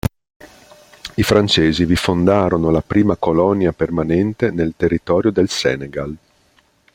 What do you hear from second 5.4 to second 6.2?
Senegal.